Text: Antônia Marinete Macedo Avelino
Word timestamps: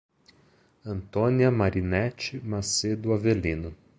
Antônia 0.83 1.51
Marinete 1.51 2.41
Macedo 2.43 3.13
Avelino 3.13 3.71